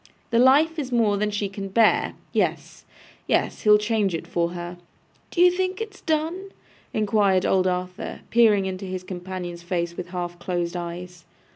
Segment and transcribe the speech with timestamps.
[0.31, 2.15] The life is more than she can bear.
[2.33, 2.85] Yes,
[3.27, 3.61] yes.
[3.61, 4.79] He'll change it for her.'
[5.29, 6.49] 'D'ye think it's done?'
[6.91, 11.23] inquired old Arthur, peering into his companion's face with half closed eyes.